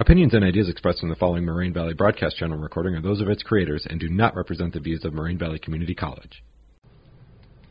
[0.00, 3.28] Opinions and ideas expressed in the following Moraine Valley Broadcast Channel recording are those of
[3.28, 6.42] its creators and do not represent the views of Moraine Valley Community College.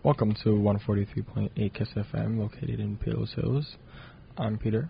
[0.03, 3.75] Welcome to 143.8 Kiss FM, located in Palos Hills.
[4.37, 4.89] I'm Peter,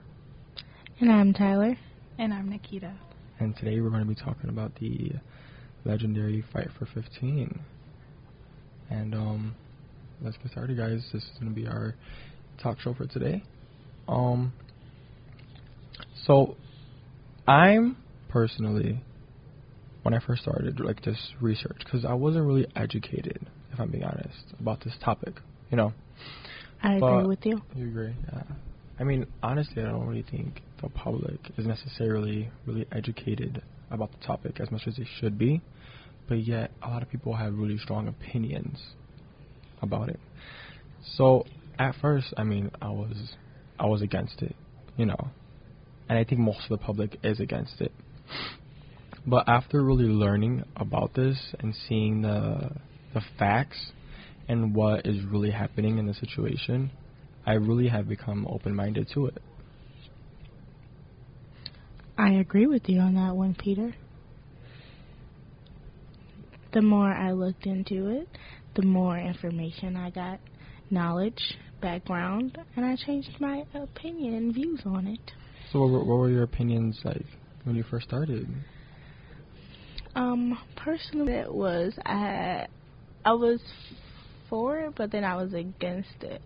[1.02, 1.76] And I'm Tyler.
[2.20, 2.94] And I'm Nikita.
[3.40, 5.14] and today we're going to be talking about the
[5.86, 7.60] legendary Fight for 15.
[8.92, 9.56] And um,
[10.22, 11.04] let's get started, guys.
[11.12, 11.96] This is going to be our
[12.62, 13.44] talk show for today.
[14.08, 14.54] Um,
[16.28, 16.56] so
[17.48, 17.98] I'm
[18.30, 19.02] personally,
[20.04, 23.40] when I first started, like this research, because I wasn't really educated,
[23.72, 25.36] if I'm being honest, about this topic.
[25.70, 25.94] You know,
[26.82, 27.62] I But- agree with you.
[27.76, 28.14] you agree?
[28.32, 28.44] Yeah.
[29.00, 34.20] I mean, honestly, I don't really think the public is necessarily really educated about the
[34.26, 35.62] topic as much as they should be,
[36.28, 38.94] but yet a lot of people have really strong opinions
[39.82, 40.20] about it.
[41.16, 41.46] So
[41.80, 43.36] at first, I mean, I was
[43.80, 44.56] I was against it,
[44.96, 45.30] you know,
[46.10, 47.92] and I think most of the public is against it.
[49.26, 52.72] But after really learning about this and seeing the
[53.14, 53.92] the facts
[54.48, 56.92] and what is really happening in the situation,
[57.46, 59.42] I really have become open minded to it.
[62.18, 63.96] I agree with you on that one, Peter.
[66.74, 68.28] The more I looked into it,
[68.76, 70.40] the more information I got,
[70.90, 75.32] knowledge, background, and I changed my opinion and views on it.
[75.74, 77.26] So, what were, what were your opinions like
[77.64, 78.48] when you first started?
[80.16, 82.68] Um, personally, it was I,
[83.26, 83.60] I was
[84.50, 86.44] for it, but then I was against it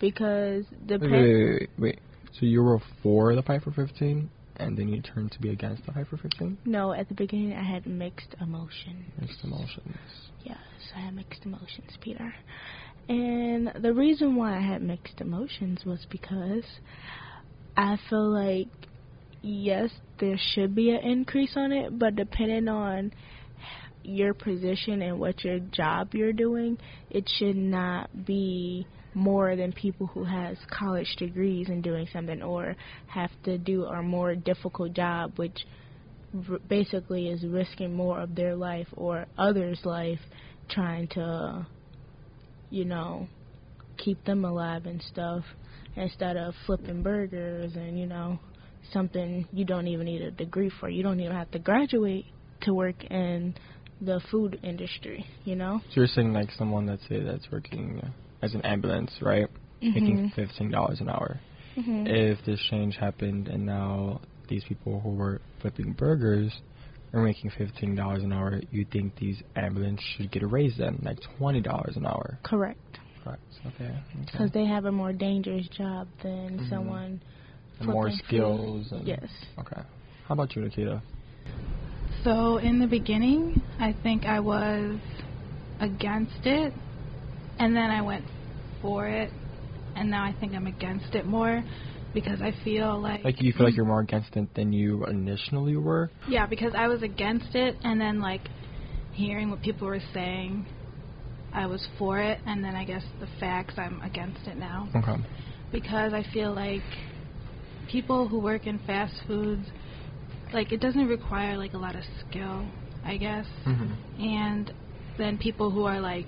[0.00, 1.98] because the Wait, wait, wait, wait.
[2.32, 5.84] So you were for the Fight for 15, and then you turned to be against
[5.84, 6.56] the Fight for 15?
[6.64, 9.04] no, at the beginning I had mixed emotions.
[9.20, 9.96] Mixed emotions.
[10.42, 10.56] Yes,
[10.96, 12.32] I had mixed emotions, Peter.
[13.10, 16.64] And the reason why I had mixed emotions was because
[17.80, 18.68] I feel like,
[19.40, 23.10] yes, there should be an increase on it, but depending on
[24.02, 26.76] your position and what your job you're doing,
[27.08, 32.76] it should not be more than people who has college degrees and doing something or
[33.06, 35.64] have to do a more difficult job which
[36.50, 40.20] r- basically is risking more of their life or others' life
[40.68, 41.66] trying to,
[42.68, 43.26] you know,
[44.02, 45.44] keep them alive and stuff
[45.96, 48.38] instead of flipping burgers and, you know,
[48.92, 50.88] something you don't even need a degree for.
[50.88, 52.26] You don't even have to graduate
[52.62, 53.54] to work in
[54.00, 55.80] the food industry, you know?
[55.90, 58.00] So you're saying like someone let's say that's working
[58.42, 59.48] as an ambulance, right?
[59.82, 60.34] Making Mhm.
[60.34, 61.38] fifteen dollars an hour.
[61.76, 62.06] Mhm.
[62.08, 66.52] If this change happened and now these people who were flipping burgers
[67.12, 70.98] are making fifteen dollars an hour, you think these ambulance should get a raise then,
[71.02, 72.38] like twenty dollars an hour?
[72.42, 72.98] Correct.
[73.24, 73.42] Correct.
[73.74, 73.94] Okay.
[74.24, 74.60] Because okay.
[74.60, 76.68] they have a more dangerous job than Mhm.
[76.68, 77.20] someone
[77.80, 78.92] And more skills.
[78.92, 79.28] And, Yes.
[79.58, 79.80] Okay.
[80.26, 81.02] How about you, Nikita?
[82.22, 84.98] So in the beginning, I think I was
[85.80, 86.74] against it,
[87.58, 88.24] and then I went
[88.82, 89.32] for it,
[89.96, 91.64] and now I think I'm against it more
[92.12, 95.76] because I feel like Like you feel like you're more against it than you initially
[95.76, 96.10] were.
[96.28, 98.42] yeah because I was against it, and then like
[99.12, 100.66] hearing what people were saying,
[101.52, 104.88] I was for it, and then I guess the facts I'm against it now.
[104.96, 105.16] Okay.
[105.72, 106.82] because I feel like
[107.90, 109.66] people who work in fast foods,
[110.52, 112.66] like it doesn't require like a lot of skill,
[113.04, 113.46] I guess.
[113.66, 114.22] Mm-hmm.
[114.22, 114.72] And
[115.18, 116.26] then people who are like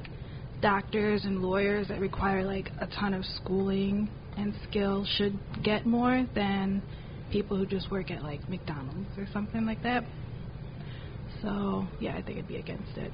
[0.60, 6.26] doctors and lawyers that require like a ton of schooling and skill should get more
[6.34, 6.82] than
[7.30, 10.04] people who just work at like McDonald's or something like that.
[11.42, 13.12] So yeah, I think I'd be against it.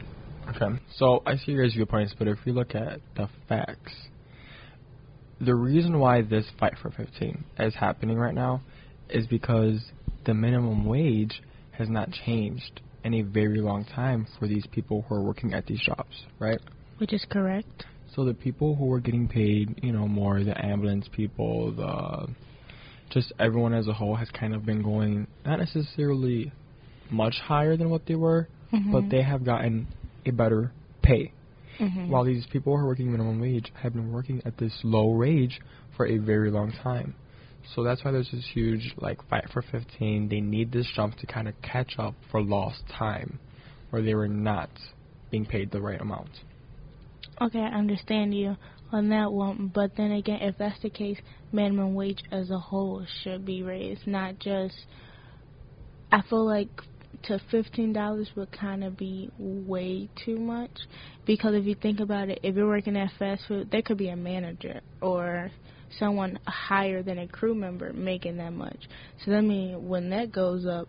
[0.50, 0.80] Okay.
[0.96, 3.92] So I see your guys' viewpoints, but if we look at the facts,
[5.40, 8.62] the reason why this fight for 15 is happening right now
[9.08, 9.84] is because
[10.26, 11.42] the minimum wage
[11.72, 15.66] has not changed in a very long time for these people who are working at
[15.66, 16.60] these jobs, right?
[16.98, 17.84] Which is correct.
[18.14, 22.28] So the people who are getting paid, you know, more, the ambulance people, the
[23.10, 26.52] just everyone as a whole has kind of been going not necessarily
[27.10, 29.10] much higher than what they were, but Mhm.
[29.10, 29.86] they have gotten
[30.26, 30.72] a better
[31.02, 31.32] pay.
[31.78, 32.08] Mhm.
[32.08, 35.60] While these people who are working minimum wage have been working at this low wage
[35.96, 37.14] for a very long time.
[37.74, 40.28] So that's why there's this huge like fight for 15.
[40.28, 43.38] They need this jump to kind of catch up for lost time
[43.90, 44.70] where they were not
[45.30, 46.30] being paid the right amount.
[47.40, 48.56] Okay, I understand you
[48.90, 51.18] on that one, but then again, if that's the case,
[51.52, 54.74] minimum wage as a whole should be raised, not just.
[56.10, 56.70] I feel like
[57.24, 60.70] to fifteen dollars would kind of be way too much,
[61.26, 64.08] because if you think about it, if you're working at fast food, there could be
[64.08, 65.50] a manager or
[65.98, 68.88] someone higher than a crew member making that much.
[69.24, 70.86] So that means when that goes up,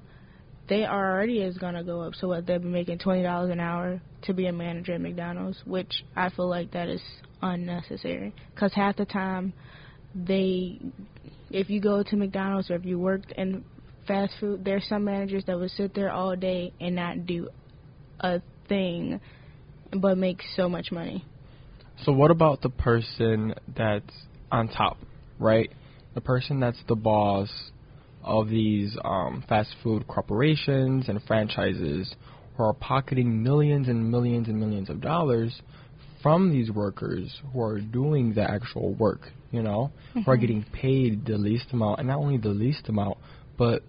[0.67, 2.13] they already is gonna go up.
[2.15, 5.57] So what they've been making twenty dollars an hour to be a manager at McDonald's,
[5.65, 7.01] which I feel like that is
[7.41, 8.35] unnecessary.
[8.55, 9.53] Cause half the time,
[10.13, 10.79] they,
[11.49, 13.63] if you go to McDonald's or if you worked in
[14.09, 17.47] fast food, there's some managers that would sit there all day and not do
[18.19, 19.21] a thing,
[19.93, 21.23] but make so much money.
[22.03, 24.13] So what about the person that's
[24.51, 24.97] on top,
[25.37, 25.71] right?
[26.15, 27.49] The person that's the boss
[28.23, 32.15] of these um, fast food corporations and franchises
[32.57, 35.61] who are pocketing millions and millions and millions of dollars
[36.23, 40.21] from these workers who are doing the actual work, you know, mm-hmm.
[40.21, 40.41] who are mm-hmm.
[40.41, 43.17] getting paid the least amount, and not only the least amount,
[43.57, 43.83] but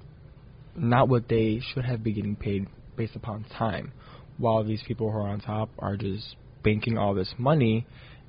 [0.81, 2.67] not what they should have been getting paid
[2.97, 3.93] based upon time.
[4.38, 7.87] While these people who are on top are just banking all this money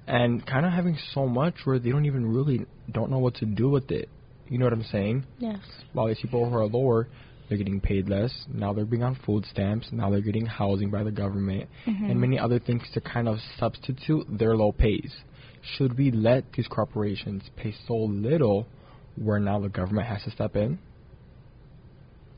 [0.07, 3.45] and kind of having so much where they don't even really don't know what to
[3.45, 4.09] do with it.
[4.49, 5.25] You know what I'm saying?
[5.39, 5.59] Yes.
[5.93, 7.07] While these people who are lower,
[7.47, 8.33] they're getting paid less.
[8.53, 9.87] Now they're being on food stamps.
[9.91, 12.05] Now they're getting housing by the government mm-hmm.
[12.05, 15.13] and many other things to kind of substitute their low pays.
[15.61, 18.67] Should we let these corporations pay so little
[19.15, 20.79] where now the government has to step in?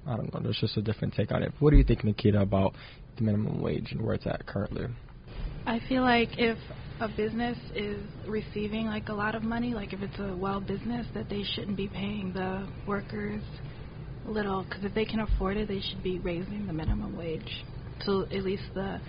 [0.06, 0.40] I don't know.
[0.42, 1.54] There's just a different take on it.
[1.60, 2.74] What do you think, Nikita, about
[3.18, 4.88] the minimum wage and where it's at currently?
[5.66, 6.58] I feel like if
[7.00, 11.08] a business is receiving like a lot of money, like if it's a well business,
[11.14, 13.42] that they shouldn't be paying the workers
[14.26, 17.66] little, because if they can afford it, they should be raising the minimum wage,
[18.06, 19.00] so at least the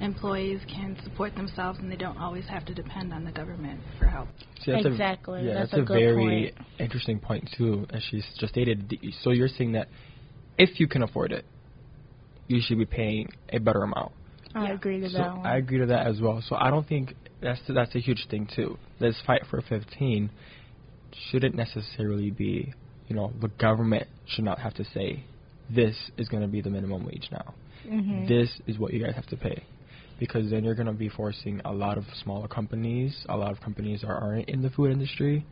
[0.00, 4.06] employees can support themselves and they don't always have to depend on the government for
[4.06, 4.28] help.
[4.64, 5.40] See, that's exactly.
[5.40, 6.66] A, yeah, that's, that's a, a very point.
[6.78, 8.92] interesting point too, as she's just stated.
[9.22, 9.88] So you're saying that
[10.60, 11.44] if you can afford it,
[12.46, 14.12] you should be paying a better amount.
[14.54, 14.74] I yeah.
[14.74, 15.36] agree to so that.
[15.36, 15.46] One.
[15.46, 16.42] I agree to that as well.
[16.46, 18.76] So I don't think that's that's a huge thing too.
[18.98, 20.30] This fight for 15
[21.30, 22.74] shouldn't necessarily be,
[23.08, 25.24] you know, the government should not have to say
[25.74, 27.54] this is going to be the minimum wage now.
[27.86, 28.26] Mm-hmm.
[28.28, 29.64] This is what you guys have to pay.
[30.18, 33.60] Because then you're going to be forcing a lot of smaller companies, a lot of
[33.60, 35.46] companies that aren't in the food industry.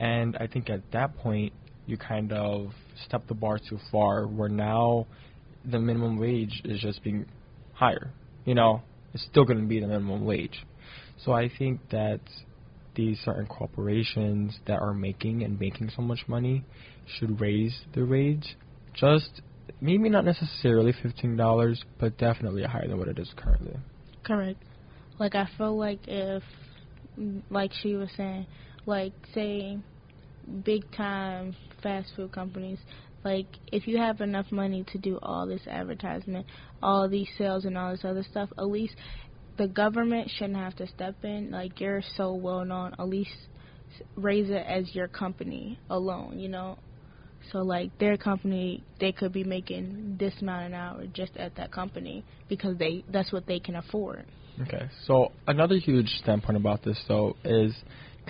[0.00, 1.52] And I think at that point,
[1.86, 2.72] you kind of
[3.06, 5.06] step the bar too far, where now
[5.64, 7.26] the minimum wage is just being
[7.74, 8.10] higher.
[8.44, 8.82] You know,
[9.12, 10.64] it's still going to be the minimum wage.
[11.24, 12.20] So I think that
[12.94, 16.64] these certain corporations that are making and making so much money
[17.18, 18.56] should raise their wage.
[18.94, 19.42] Just
[19.80, 23.76] maybe not necessarily fifteen dollars, but definitely higher than what it is currently.
[24.24, 24.62] Correct.
[25.18, 26.42] Like I feel like if,
[27.50, 28.46] like she was saying,
[28.86, 29.78] like say,
[30.64, 32.78] big time fast food companies,
[33.24, 36.46] like if you have enough money to do all this advertisement,
[36.82, 38.94] all these sales and all this other stuff, at least
[39.58, 41.50] the government shouldn't have to step in.
[41.50, 43.30] Like you're so well known, at least
[44.16, 46.78] raise it as your company alone, you know.
[47.52, 51.72] So like their company, they could be making this amount an hour just at that
[51.72, 54.24] company because they that's what they can afford.
[54.62, 54.88] Okay.
[55.06, 57.74] So another huge standpoint about this though is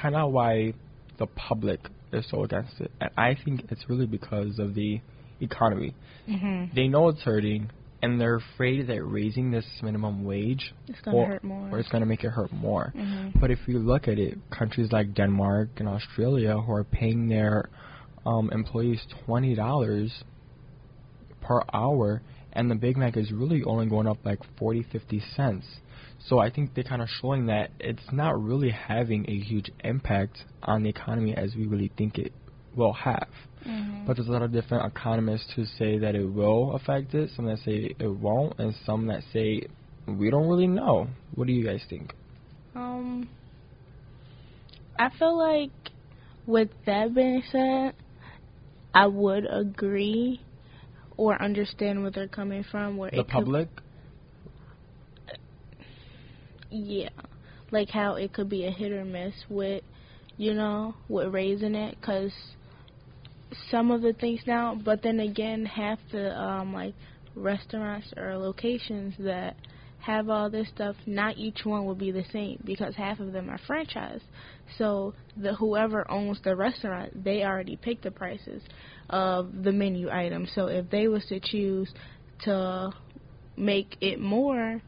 [0.01, 0.75] kind of why
[1.19, 1.81] the public
[2.13, 5.01] is so against it, and I think it's really because of the
[5.41, 5.95] economy.
[6.29, 6.75] Mm-hmm.
[6.75, 7.71] They know it's hurting
[8.03, 11.89] and they're afraid that raising this minimum wage it's going to hurt more or it's
[11.89, 12.93] going to make it hurt more.
[12.97, 13.39] Mm-hmm.
[13.39, 17.69] But if you look at it, countries like Denmark and Australia who are paying their
[18.25, 20.25] um, employees twenty dollars
[21.41, 25.67] per hour, and the Big Mac is really only going up like 40, 50 cents.
[26.27, 30.39] So I think they're kind of showing that it's not really having a huge impact
[30.63, 32.33] on the economy as we really think it
[32.77, 33.29] will have.
[33.67, 34.07] Mm-hmm.
[34.07, 37.47] But there's a lot of different economists who say that it will affect it, some
[37.47, 39.63] that say it won't, and some that say
[40.07, 41.09] we don't really know.
[41.35, 42.15] What do you guys think?
[42.75, 43.29] Um,
[44.99, 45.71] I feel like
[46.47, 47.95] with that being said,
[48.95, 50.41] I would agree
[51.21, 52.97] or understand where they're coming from.
[52.97, 53.69] Where the public.
[55.29, 55.39] Could,
[56.71, 57.11] yeah,
[57.71, 59.85] like how it could be a hit or miss with,
[60.39, 62.33] you know, with raising it, because
[63.71, 66.95] some of the things now, but then again, half the um like
[67.37, 69.57] restaurants or locations that
[70.01, 73.51] have all this stuff, not each one will be the same because half of them
[73.51, 74.23] are franchised.
[74.79, 78.63] So the whoever owns the restaurant, they already picked the prices
[79.11, 80.51] of the menu items.
[80.55, 81.93] So if they was to choose
[82.45, 82.93] to
[83.57, 84.81] make it more,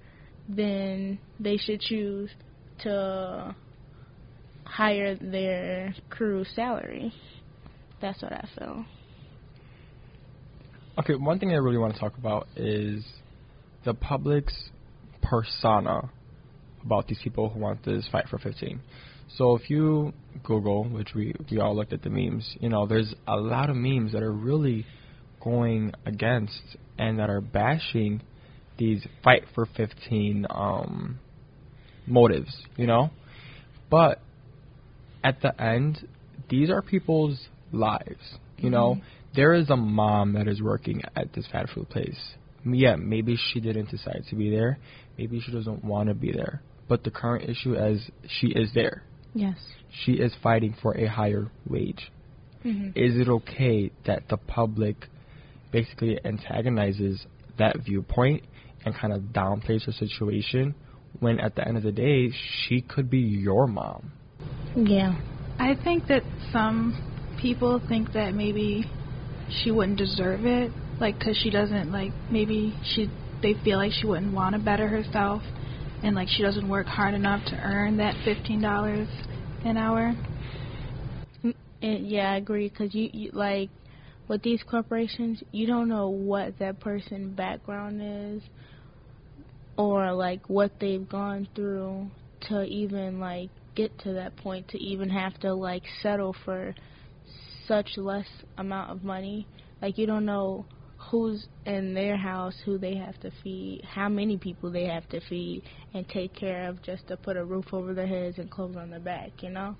[0.48, 2.30] then they should choose
[2.80, 3.54] to
[4.64, 7.12] hire their crew salary.
[8.00, 8.84] That's what I feel.
[10.98, 13.04] Okay, one thing I really want to talk about is
[13.84, 14.70] the public's
[15.32, 16.10] persona
[16.84, 18.80] about these people who want this fight for 15.
[19.38, 20.12] So if you
[20.44, 23.76] Google, which we we all looked at the memes, you know, there's a lot of
[23.76, 24.84] memes that are really
[25.42, 26.60] going against
[26.98, 28.20] and that are bashing
[28.76, 31.18] these fight for 15 um,
[32.06, 33.08] motives, you know.
[33.90, 34.20] But
[35.24, 36.06] at the end,
[36.50, 38.96] these are people's lives, you know.
[38.96, 39.02] Mhm.
[39.34, 42.34] There is a mom that is working at this fast food place.
[42.64, 44.78] Yeah, maybe she didn't decide to be there.
[45.18, 46.62] Maybe she doesn't want to be there.
[46.88, 49.02] But the current issue is she is there.
[49.34, 49.56] Yes.
[50.04, 52.12] She is fighting for a higher wage.
[52.62, 54.96] hmm Is it okay that the public
[55.70, 57.26] basically antagonizes
[57.58, 58.44] that viewpoint
[58.84, 60.74] and kind of downplays her situation
[61.20, 62.30] when at the end of the day
[62.66, 64.12] she could be your mom?
[64.76, 65.20] Yeah.
[65.58, 68.84] I think that some people think that maybe
[69.50, 70.70] she wouldn't deserve it,
[71.02, 73.10] like because she doesn't like maybe she
[73.42, 75.42] they feel like she wouldn't want to better herself,
[76.02, 79.08] and like she doesn't work hard enough to earn that fifteen dollars
[79.64, 80.14] an hour.
[81.44, 82.70] Mm, and yeah, I agree.
[82.70, 83.68] Cause you, you like
[84.28, 88.00] with these corporations, you don't know what that person's background
[88.36, 88.42] is,
[89.76, 92.06] or like what they've gone through
[92.48, 96.72] to even like get to that point to even have to like settle for
[97.66, 99.48] such less amount of money.
[99.80, 100.64] Like you don't know
[101.10, 105.20] who's in their house, who they have to feed, how many people they have to
[105.28, 105.62] feed
[105.94, 108.90] and take care of just to put a roof over their heads and clothes on
[108.90, 109.76] their back, you know?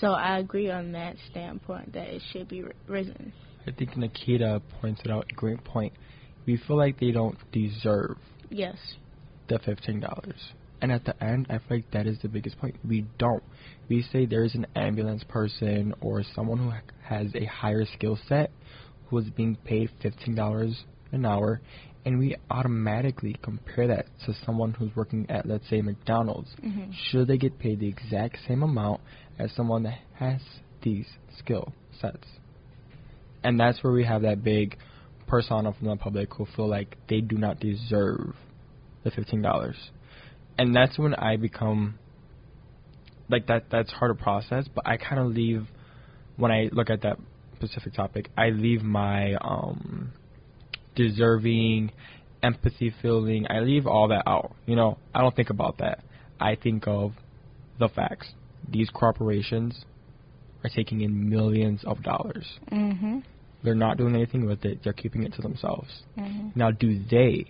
[0.00, 3.32] So I agree on that standpoint that it should be ri- risen.
[3.66, 5.92] I think Nikita pointed out a great point.
[6.46, 8.16] We feel like they don't deserve
[8.50, 8.76] Yes.
[9.48, 10.52] the fifteen dollars.
[10.80, 12.76] And at the end, I feel like that is the biggest point.
[12.86, 13.42] We don't.
[13.88, 16.70] We say there's an ambulance person or someone who
[17.02, 18.50] has a higher skill set
[19.08, 21.60] who is being paid fifteen dollars an hour,
[22.04, 26.54] and we automatically compare that to someone who's working at, let's say, McDonald's.
[26.62, 26.92] Mhm.
[26.92, 29.00] Should they get paid the exact same amount
[29.38, 30.40] as someone that has
[30.82, 31.06] these
[31.38, 32.26] skill sets?
[33.42, 34.76] And that's where we have that big
[35.26, 38.34] persona from the public who feel like they do not deserve
[39.04, 39.90] the fifteen dollars.
[40.58, 41.98] And that's when I become
[43.28, 45.68] like that that's hard to process, but I kinda leave
[46.36, 47.18] when I look at that
[47.58, 50.12] specific topic, I leave my um
[50.94, 51.92] deserving,
[52.42, 54.52] empathy feeling, I leave all that out.
[54.66, 56.00] You know, I don't think about that.
[56.40, 57.12] I think of
[57.78, 58.28] the facts.
[58.68, 59.84] These corporations
[60.64, 62.58] are taking in millions of dollars.
[62.70, 63.22] Mhm.
[63.62, 64.82] They're not doing anything with it.
[64.82, 66.02] They're keeping it to themselves.
[66.16, 66.54] Mhm.
[66.56, 67.46] Now, do they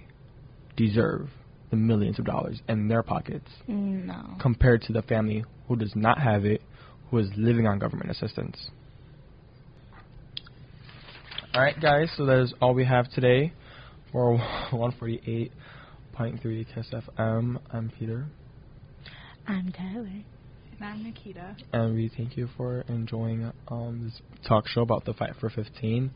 [0.76, 1.30] deserve
[1.70, 4.36] the millions of dollars in their pockets No.
[4.38, 6.62] compared to the family who does not have it,
[7.10, 8.70] who is living on government assistance?
[11.58, 12.08] All right, guys.
[12.16, 13.52] So that is all we have today
[14.12, 14.38] for
[14.70, 15.50] 148.3
[16.72, 17.58] Kiss FM.
[17.72, 18.26] I'm Peter,
[19.44, 20.06] I'm Tyler.
[20.06, 20.24] And
[20.80, 21.56] I'm Nikita.
[21.72, 26.06] and we thank you for enjoying um, this talk show about the fight for 15.